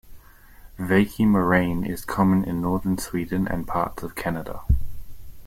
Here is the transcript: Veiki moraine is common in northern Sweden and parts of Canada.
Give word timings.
Veiki 0.79 1.27
moraine 1.27 1.85
is 1.85 2.05
common 2.05 2.43
in 2.43 2.59
northern 2.59 2.97
Sweden 2.97 3.47
and 3.47 3.67
parts 3.67 4.01
of 4.01 4.15
Canada. 4.15 4.61